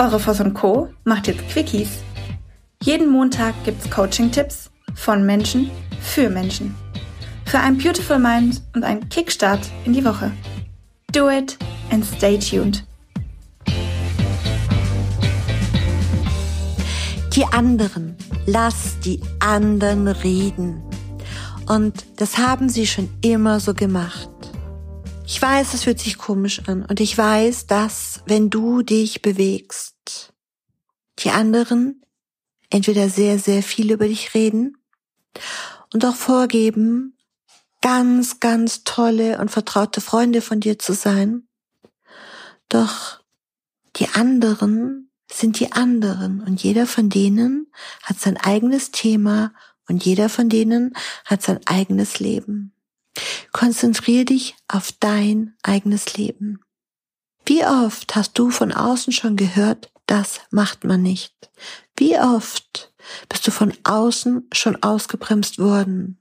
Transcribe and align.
Eure 0.00 0.18
Voss 0.18 0.40
und 0.40 0.54
Co. 0.54 0.88
macht 1.04 1.26
jetzt 1.26 1.46
Quickies. 1.50 1.98
Jeden 2.82 3.10
Montag 3.10 3.52
gibt's 3.66 3.90
Coaching-Tipps 3.90 4.70
von 4.94 5.26
Menschen 5.26 5.70
für 6.00 6.30
Menschen. 6.30 6.74
Für 7.44 7.58
ein 7.58 7.76
Beautiful 7.76 8.18
Mind 8.18 8.62
und 8.74 8.82
einen 8.82 9.06
Kickstart 9.10 9.60
in 9.84 9.92
die 9.92 10.02
Woche. 10.02 10.32
Do 11.12 11.28
it 11.28 11.58
and 11.90 12.02
stay 12.02 12.38
tuned. 12.38 12.82
Die 17.36 17.44
anderen. 17.52 18.16
Lass 18.46 18.98
die 19.00 19.20
anderen 19.40 20.08
reden. 20.08 20.82
Und 21.68 22.06
das 22.16 22.38
haben 22.38 22.70
sie 22.70 22.86
schon 22.86 23.10
immer 23.20 23.60
so 23.60 23.74
gemacht. 23.74 24.29
Ich 25.32 25.40
weiß, 25.40 25.74
es 25.74 25.84
fühlt 25.84 26.00
sich 26.00 26.18
komisch 26.18 26.60
an 26.66 26.84
und 26.84 26.98
ich 26.98 27.16
weiß, 27.16 27.68
dass 27.68 28.20
wenn 28.26 28.50
du 28.50 28.82
dich 28.82 29.22
bewegst, 29.22 30.32
die 31.20 31.30
anderen 31.30 32.04
entweder 32.68 33.08
sehr, 33.08 33.38
sehr 33.38 33.62
viel 33.62 33.92
über 33.92 34.08
dich 34.08 34.34
reden 34.34 34.76
und 35.92 36.04
auch 36.04 36.16
vorgeben, 36.16 37.16
ganz, 37.80 38.40
ganz 38.40 38.82
tolle 38.82 39.38
und 39.38 39.52
vertraute 39.52 40.00
Freunde 40.00 40.40
von 40.40 40.58
dir 40.58 40.80
zu 40.80 40.94
sein. 40.94 41.46
Doch 42.68 43.20
die 43.96 44.08
anderen 44.08 45.12
sind 45.30 45.60
die 45.60 45.70
anderen 45.70 46.40
und 46.40 46.60
jeder 46.60 46.88
von 46.88 47.08
denen 47.08 47.70
hat 48.02 48.18
sein 48.18 48.36
eigenes 48.36 48.90
Thema 48.90 49.52
und 49.88 50.04
jeder 50.04 50.28
von 50.28 50.48
denen 50.48 50.92
hat 51.24 51.40
sein 51.42 51.60
eigenes 51.66 52.18
Leben. 52.18 52.74
Konzentriere 53.52 54.24
dich 54.24 54.54
auf 54.68 54.92
dein 55.00 55.54
eigenes 55.62 56.16
Leben. 56.16 56.60
Wie 57.46 57.64
oft 57.64 58.14
hast 58.14 58.38
du 58.38 58.50
von 58.50 58.72
außen 58.72 59.12
schon 59.12 59.36
gehört, 59.36 59.90
das 60.06 60.40
macht 60.50 60.84
man 60.84 61.02
nicht? 61.02 61.34
Wie 61.96 62.18
oft 62.18 62.92
bist 63.28 63.46
du 63.46 63.50
von 63.50 63.72
außen 63.84 64.48
schon 64.52 64.82
ausgebremst 64.82 65.58
worden? 65.58 66.18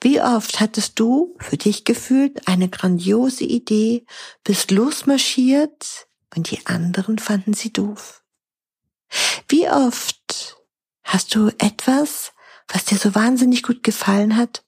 Wie 0.00 0.20
oft 0.20 0.60
hattest 0.60 0.98
du 0.98 1.36
für 1.38 1.56
dich 1.56 1.84
gefühlt 1.84 2.46
eine 2.48 2.68
grandiose 2.68 3.44
Idee, 3.44 4.06
bist 4.44 4.70
losmarschiert 4.70 6.08
und 6.34 6.50
die 6.50 6.66
anderen 6.66 7.18
fanden 7.18 7.54
sie 7.54 7.72
doof? 7.72 8.22
Wie 9.48 9.68
oft 9.68 10.56
hast 11.02 11.34
du 11.34 11.48
etwas, 11.58 12.32
was 12.68 12.84
dir 12.84 12.98
so 12.98 13.14
wahnsinnig 13.14 13.62
gut 13.62 13.82
gefallen 13.82 14.36
hat, 14.36 14.64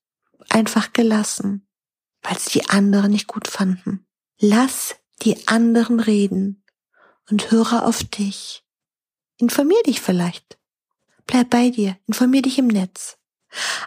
einfach 0.50 0.92
gelassen, 0.92 1.66
weil 2.22 2.36
es 2.36 2.46
die 2.46 2.68
anderen 2.68 3.12
nicht 3.12 3.26
gut 3.26 3.48
fanden. 3.48 4.06
Lass 4.38 4.96
die 5.22 5.48
anderen 5.48 6.00
reden 6.00 6.64
und 7.30 7.50
höre 7.50 7.86
auf 7.86 8.04
dich. 8.04 8.64
Informier 9.38 9.82
dich 9.84 10.00
vielleicht. 10.00 10.58
Bleib 11.26 11.50
bei 11.50 11.70
dir, 11.70 11.96
informier 12.06 12.42
dich 12.42 12.58
im 12.58 12.66
Netz. 12.68 13.19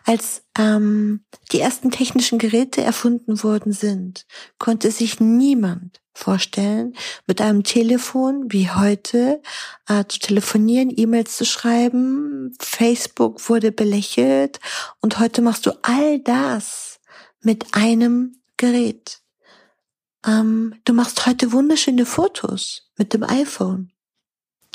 Als 0.06 0.44
ähm, 0.58 1.24
die 1.52 1.60
ersten 1.60 1.92
technischen 1.92 2.40
Geräte 2.40 2.82
erfunden 2.82 3.44
worden 3.44 3.72
sind, 3.72 4.26
konnte 4.60 4.92
sich 4.92 5.20
niemand 5.20 6.02
vorstellen, 6.14 6.96
mit 7.26 7.42
einem 7.42 7.64
Telefon 7.64 8.52
wie 8.52 8.70
heute 8.70 9.42
äh, 9.88 10.04
zu 10.08 10.20
telefonieren, 10.20 10.94
E-Mails 10.96 11.38
zu 11.38 11.46
schreiben, 11.46 12.56
Facebook 12.60 13.50
wurde 13.50 13.72
belächelt 13.72 14.60
und 15.02 15.20
heute 15.20 15.42
machst 15.42 15.66
du 15.66 15.72
all 15.82 16.20
das 16.20 17.00
mit 17.42 17.74
einem 17.74 18.38
Gerät. 18.58 19.22
Ähm, 20.26 20.76
du 20.86 20.94
machst 20.94 21.26
heute 21.26 21.52
wunderschöne 21.52 22.06
Fotos 22.06 22.90
mit 22.98 23.14
dem 23.14 23.24
iPhone. 23.24 23.92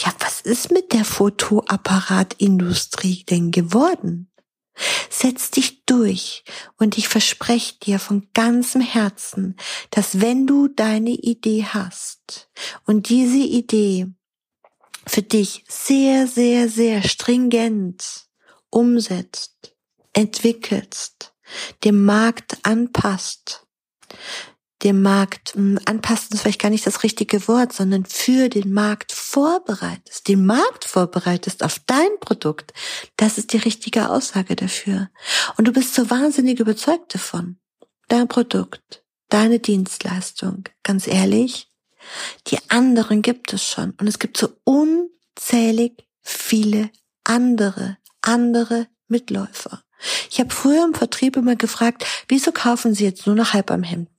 Ja, 0.00 0.12
was 0.20 0.41
ist 0.41 0.70
mit 0.70 0.92
der 0.92 1.05
Fotoapparatindustrie 1.05 3.25
denn 3.25 3.50
geworden? 3.50 4.30
Setz 5.11 5.51
dich 5.51 5.84
durch 5.84 6.45
und 6.77 6.98
ich 6.98 7.08
verspreche 7.08 7.75
dir 7.83 7.98
von 7.98 8.29
ganzem 8.35 8.80
Herzen, 8.80 9.57
dass 9.91 10.20
wenn 10.20 10.47
du 10.47 10.69
deine 10.69 11.11
Idee 11.11 11.64
hast 11.64 12.51
und 12.85 13.08
diese 13.08 13.39
Idee 13.39 14.07
für 15.07 15.23
dich 15.23 15.64
sehr, 15.69 16.27
sehr, 16.27 16.69
sehr 16.69 17.02
stringent 17.02 18.29
umsetzt, 18.70 19.75
entwickelst, 20.13 21.35
dem 21.85 22.05
Markt 22.05 22.58
anpasst, 22.63 23.67
dem 24.83 25.02
Markt 25.02 25.55
hm, 25.55 25.78
anpassen 25.86 26.34
ist 26.34 26.42
vielleicht 26.42 26.61
gar 26.61 26.70
nicht 26.70 26.86
das 26.86 27.02
richtige 27.02 27.48
Wort, 27.48 27.72
sondern 27.72 28.05
für 28.05 28.48
den 28.48 28.72
Markt 28.72 29.12
vorbereitest, 29.12 30.28
den 30.28 30.46
Markt 30.46 30.84
vorbereitest 30.84 31.64
auf 31.64 31.80
dein 31.86 32.11
Produkt, 32.20 32.72
das 33.16 33.39
ist 33.39 33.52
die 33.52 33.58
richtige 33.58 34.08
Aussage 34.11 34.55
dafür. 34.56 35.11
Und 35.56 35.66
du 35.66 35.72
bist 35.72 35.94
so 35.94 36.11
wahnsinnig 36.11 36.61
überzeugt 36.61 37.14
davon. 37.14 37.58
Dein 38.08 38.28
Produkt, 38.28 39.05
deine 39.28 39.58
Dienstleistung, 39.58 40.64
ganz 40.83 41.06
ehrlich, 41.06 41.70
die 42.46 42.58
anderen 42.68 43.22
gibt 43.22 43.52
es 43.52 43.64
schon. 43.64 43.90
Und 44.00 44.06
es 44.06 44.18
gibt 44.18 44.39
so 44.39 44.48
unzählig 44.64 46.06
viele 46.22 46.90
andere, 47.24 47.98
andere 48.22 48.86
Mitläufer. 49.08 49.83
Ich 50.30 50.39
habe 50.39 50.55
früher 50.55 50.84
im 50.84 50.95
Vertrieb 50.95 51.36
immer 51.36 51.56
gefragt, 51.56 52.06
wieso 52.28 52.52
kaufen 52.52 52.95
Sie 52.95 53.05
jetzt 53.05 53.27
nur 53.27 53.34
noch 53.34 53.52
halb 53.52 53.70
am 53.70 53.83
Hemden? 53.83 54.17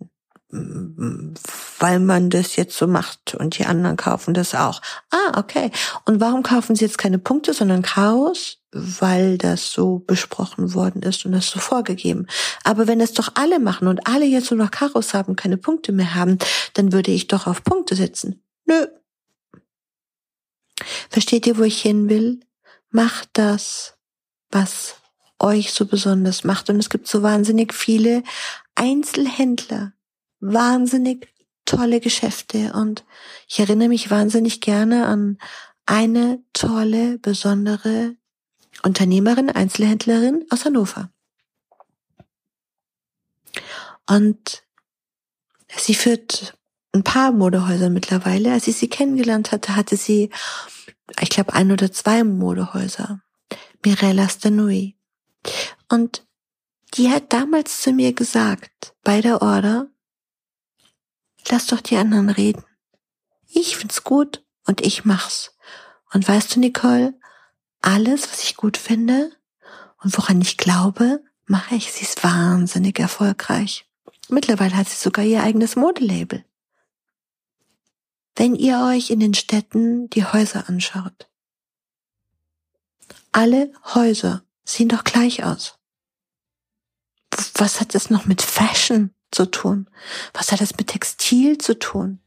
Weil 0.52 2.00
man 2.00 2.32
das 2.32 2.56
jetzt 2.56 2.76
so 2.76 2.88
macht 2.88 3.36
und 3.36 3.60
die 3.60 3.66
anderen 3.66 3.98
kaufen 3.98 4.34
das 4.34 4.56
auch. 4.56 4.82
Ah, 5.12 5.38
okay. 5.38 5.70
Und 6.06 6.20
warum 6.20 6.42
kaufen 6.42 6.76
sie 6.76 6.86
jetzt 6.86 6.98
keine 6.98 7.20
Punkte, 7.20 7.54
sondern 7.54 7.84
Chaos? 7.84 8.58
Weil 8.72 9.38
das 9.38 9.72
so 9.72 10.00
besprochen 10.00 10.74
worden 10.74 11.02
ist 11.02 11.26
und 11.26 11.32
das 11.32 11.50
so 11.50 11.60
vorgegeben. 11.60 12.28
Aber 12.64 12.88
wenn 12.88 13.02
es 13.02 13.14
doch 13.14 13.32
alle 13.36 13.60
machen 13.60 13.88
und 13.88 14.08
alle 14.08 14.26
jetzt 14.26 14.52
nur 14.52 14.60
noch 14.60 14.72
Chaos 14.72 15.14
haben, 15.14 15.36
keine 15.36 15.58
Punkte 15.58 15.92
mehr 15.92 16.16
haben, 16.16 16.38
dann 16.74 16.92
würde 16.92 17.12
ich 17.12 17.28
doch 17.28 17.48
auf 17.48 17.64
Punkte 17.64 17.96
setzen. 17.96 18.44
Nö. 18.66 18.88
Versteht 21.10 21.48
ihr, 21.48 21.58
wo 21.58 21.64
ich 21.64 21.82
hin 21.82 22.10
will? 22.10 22.40
Macht 22.92 23.30
das, 23.34 23.98
was 24.52 24.96
euch 25.40 25.72
so 25.74 25.86
besonders 25.86 26.44
macht. 26.44 26.70
Und 26.70 26.78
es 26.78 26.90
gibt 26.90 27.08
so 27.08 27.24
wahnsinnig 27.24 27.74
viele 27.74 28.24
Einzelhändler, 28.76 29.94
wahnsinnig 30.40 31.34
tolle 31.66 32.00
Geschäfte 32.00 32.74
und 32.74 33.06
ich 33.48 33.60
erinnere 33.60 33.90
mich 33.90 34.10
wahnsinnig 34.10 34.62
gerne 34.62 35.06
an 35.06 35.38
eine 35.86 36.44
tolle, 36.54 37.18
besondere 37.20 38.16
Unternehmerin, 38.84 39.50
Einzelhändlerin 39.50 40.46
aus 40.50 40.66
Hannover. 40.66 41.12
Und 44.08 44.64
sie 45.76 45.96
führt 45.96 46.58
ein 46.94 47.04
paar 47.04 47.32
Modehäuser 47.32 47.90
mittlerweile. 47.90 48.54
Als 48.54 48.68
ich 48.68 48.78
sie 48.78 48.90
kennengelernt 48.90 49.52
hatte, 49.52 49.76
hatte 49.76 49.98
sie, 49.98 50.30
ich 51.22 51.30
glaube, 51.30 51.54
ein 51.54 51.72
oder 51.72 51.92
zwei 51.92 52.24
Modehäuser. 52.24 53.22
Mirella 53.86 54.28
Stanui. 54.28 54.96
Und 55.90 56.26
die 56.96 57.10
hat 57.10 57.32
damals 57.34 57.82
zu 57.82 57.92
mir 57.92 58.14
gesagt, 58.14 58.96
bei 59.04 59.22
der 59.22 59.42
Order, 59.42 59.88
Lass 61.50 61.68
doch 61.68 61.82
die 61.82 61.98
anderen 61.98 62.30
reden. 62.30 62.64
Ich 63.48 63.78
find's 63.78 64.04
gut 64.04 64.46
und 64.66 64.82
ich 64.82 65.06
mach's. 65.06 65.56
Und 66.14 66.28
weißt 66.28 66.56
du, 66.56 66.60
Nicole, 66.60 67.20
alles, 67.82 68.32
was 68.32 68.44
ich 68.44 68.56
gut 68.56 68.78
finde 68.78 69.32
und 70.02 70.16
woran 70.18 70.42
ich 70.42 70.58
glaube, 70.58 71.24
mache 71.46 71.76
ich. 71.76 71.92
Sie 71.92 72.04
ist 72.04 72.24
wahnsinnig 72.24 73.00
erfolgreich. 73.00 73.90
Mittlerweile 74.30 74.76
hat 74.76 74.88
sie 74.88 74.98
sogar 74.98 75.26
ihr 75.26 75.44
eigenes 75.44 75.76
Modelabel. 75.76 76.46
Wenn 78.36 78.56
ihr 78.56 78.80
euch 78.86 79.10
in 79.10 79.20
den 79.20 79.34
Städten 79.34 80.10
die 80.12 80.24
Häuser 80.24 80.70
anschaut, 80.70 81.30
alle 83.32 83.74
Häuser 83.94 84.44
sehen 84.64 84.90
doch 84.90 85.04
gleich 85.04 85.44
aus. 85.44 85.78
Was 87.56 87.82
hat 87.82 87.96
das 87.96 88.10
noch 88.10 88.26
mit 88.26 88.42
Fashion 88.42 89.14
zu 89.32 89.46
tun? 89.46 89.88
Was 90.34 90.52
hat 90.52 90.62
das 90.62 90.76
mit 90.78 90.88
Textil 90.88 91.58
zu 91.58 91.78
tun? 91.78 92.20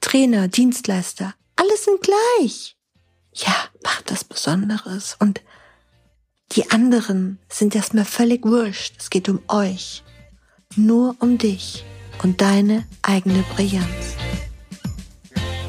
Trainer, 0.00 0.48
Dienstleister, 0.48 1.34
alles 1.56 1.84
sind 1.84 2.00
gleich. 2.00 2.76
Ja, 3.34 3.54
macht 3.82 4.10
das 4.10 4.24
Besonderes. 4.24 5.16
Und 5.18 5.40
die 6.52 6.70
anderen 6.70 7.38
sind 7.48 7.74
erstmal 7.74 8.04
völlig 8.04 8.44
wurscht. 8.44 8.94
Es 8.98 9.10
geht 9.10 9.28
um 9.28 9.40
euch. 9.48 10.02
Nur 10.76 11.16
um 11.20 11.38
dich 11.38 11.84
und 12.22 12.40
deine 12.40 12.86
eigene 13.02 13.42
Brillanz. 13.54 14.16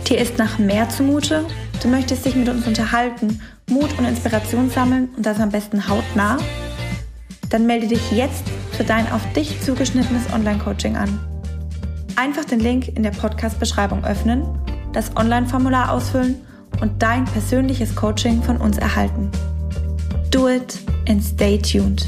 Dir 0.07 0.19
ist 0.19 0.37
nach 0.37 0.57
mehr 0.57 0.87
zumute? 0.89 1.45
Du 1.81 1.87
möchtest 1.89 2.25
dich 2.25 2.35
mit 2.35 2.47
uns 2.47 2.65
unterhalten, 2.65 3.41
Mut 3.69 3.97
und 3.97 4.05
Inspiration 4.05 4.69
sammeln 4.69 5.09
und 5.15 5.25
das 5.25 5.39
am 5.39 5.49
besten 5.49 5.87
hautnah? 5.87 6.37
Dann 7.49 7.65
melde 7.65 7.87
dich 7.87 8.11
jetzt 8.11 8.43
für 8.77 8.83
dein 8.83 9.11
auf 9.11 9.21
dich 9.33 9.59
zugeschnittenes 9.59 10.31
Online-Coaching 10.31 10.95
an. 10.95 11.19
Einfach 12.15 12.45
den 12.45 12.59
Link 12.59 12.95
in 12.95 13.01
der 13.01 13.09
Podcast-Beschreibung 13.09 14.05
öffnen, 14.05 14.43
das 14.93 15.17
Online-Formular 15.17 15.91
ausfüllen 15.91 16.35
und 16.79 17.01
dein 17.01 17.25
persönliches 17.25 17.95
Coaching 17.95 18.43
von 18.43 18.57
uns 18.57 18.77
erhalten. 18.77 19.31
Do 20.29 20.47
it 20.47 20.77
and 21.09 21.23
stay 21.23 21.57
tuned. 21.57 22.07